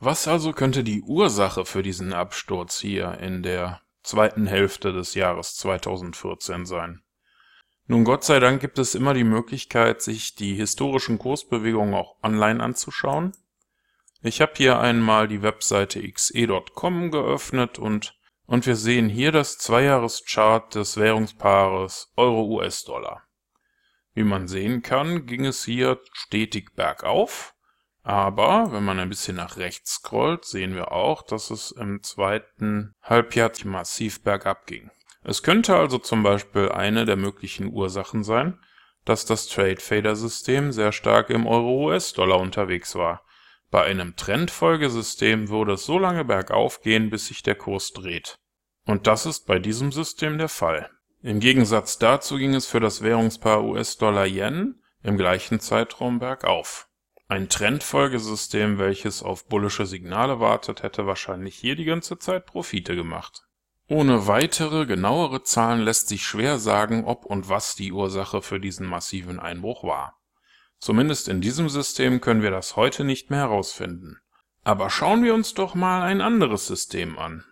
Was 0.00 0.28
also 0.28 0.52
könnte 0.52 0.84
die 0.84 1.02
Ursache 1.02 1.64
für 1.64 1.82
diesen 1.82 2.12
Absturz 2.12 2.78
hier 2.78 3.18
in 3.18 3.42
der 3.42 3.82
zweiten 4.04 4.46
Hälfte 4.46 4.92
des 4.92 5.14
Jahres 5.14 5.56
2014 5.56 6.66
sein? 6.66 7.02
Nun, 7.86 8.04
Gott 8.04 8.22
sei 8.22 8.38
Dank 8.38 8.60
gibt 8.60 8.78
es 8.78 8.94
immer 8.94 9.12
die 9.12 9.24
Möglichkeit, 9.24 10.00
sich 10.00 10.36
die 10.36 10.54
historischen 10.54 11.18
Kursbewegungen 11.18 11.94
auch 11.94 12.16
online 12.22 12.62
anzuschauen. 12.62 13.32
Ich 14.22 14.40
habe 14.40 14.52
hier 14.56 14.78
einmal 14.78 15.26
die 15.26 15.42
Webseite 15.42 16.00
xe.com 16.00 17.10
geöffnet 17.10 17.80
und, 17.80 18.16
und 18.46 18.66
wir 18.66 18.76
sehen 18.76 19.08
hier 19.08 19.32
das 19.32 19.58
Zweijahreschart 19.58 20.76
des 20.76 20.96
Währungspaares 20.96 22.12
Euro-US-Dollar. 22.14 23.24
Wie 24.14 24.24
man 24.24 24.46
sehen 24.46 24.82
kann, 24.82 25.26
ging 25.26 25.44
es 25.44 25.64
hier 25.64 26.00
stetig 26.12 26.74
bergauf 26.76 27.54
aber 28.08 28.72
wenn 28.72 28.86
man 28.86 28.98
ein 28.98 29.10
bisschen 29.10 29.36
nach 29.36 29.58
rechts 29.58 29.96
scrollt, 29.96 30.46
sehen 30.46 30.74
wir 30.74 30.92
auch, 30.92 31.20
dass 31.20 31.50
es 31.50 31.72
im 31.72 32.02
zweiten 32.02 32.94
Halbjahr 33.02 33.52
massiv 33.64 34.22
bergab 34.22 34.66
ging. 34.66 34.90
Es 35.24 35.42
könnte 35.42 35.76
also 35.76 35.98
zum 35.98 36.22
Beispiel 36.22 36.70
eine 36.70 37.04
der 37.04 37.16
möglichen 37.16 37.70
Ursachen 37.70 38.24
sein, 38.24 38.58
dass 39.04 39.26
das 39.26 39.46
Trade 39.46 39.76
Fader 39.76 40.16
System 40.16 40.72
sehr 40.72 40.92
stark 40.92 41.28
im 41.28 41.46
Euro-US-Dollar 41.46 42.40
unterwegs 42.40 42.94
war. 42.94 43.26
Bei 43.70 43.82
einem 43.84 44.16
Trendfolgesystem 44.16 45.50
würde 45.50 45.74
es 45.74 45.84
so 45.84 45.98
lange 45.98 46.24
bergauf 46.24 46.80
gehen, 46.80 47.10
bis 47.10 47.26
sich 47.26 47.42
der 47.42 47.56
Kurs 47.56 47.92
dreht. 47.92 48.38
Und 48.86 49.06
das 49.06 49.26
ist 49.26 49.46
bei 49.46 49.58
diesem 49.58 49.92
System 49.92 50.38
der 50.38 50.48
Fall. 50.48 50.88
Im 51.20 51.40
Gegensatz 51.40 51.98
dazu 51.98 52.38
ging 52.38 52.54
es 52.54 52.66
für 52.66 52.80
das 52.80 53.02
Währungspaar 53.02 53.64
US-Dollar-Yen 53.64 54.82
im 55.02 55.18
gleichen 55.18 55.60
Zeitraum 55.60 56.20
bergauf. 56.20 56.88
Ein 57.30 57.50
Trendfolgesystem, 57.50 58.78
welches 58.78 59.22
auf 59.22 59.46
bullische 59.46 59.84
Signale 59.84 60.40
wartet, 60.40 60.82
hätte 60.82 61.06
wahrscheinlich 61.06 61.56
hier 61.56 61.76
die 61.76 61.84
ganze 61.84 62.18
Zeit 62.18 62.46
Profite 62.46 62.96
gemacht. 62.96 63.42
Ohne 63.86 64.26
weitere, 64.26 64.86
genauere 64.86 65.42
Zahlen 65.42 65.82
lässt 65.82 66.08
sich 66.08 66.24
schwer 66.24 66.58
sagen, 66.58 67.04
ob 67.04 67.26
und 67.26 67.50
was 67.50 67.74
die 67.74 67.92
Ursache 67.92 68.40
für 68.40 68.58
diesen 68.58 68.86
massiven 68.86 69.38
Einbruch 69.38 69.84
war. 69.84 70.18
Zumindest 70.78 71.28
in 71.28 71.42
diesem 71.42 71.68
System 71.68 72.22
können 72.22 72.40
wir 72.40 72.50
das 72.50 72.76
heute 72.76 73.04
nicht 73.04 73.28
mehr 73.28 73.40
herausfinden. 73.40 74.18
Aber 74.64 74.88
schauen 74.88 75.22
wir 75.22 75.34
uns 75.34 75.52
doch 75.52 75.74
mal 75.74 76.02
ein 76.02 76.22
anderes 76.22 76.66
System 76.66 77.18
an. 77.18 77.44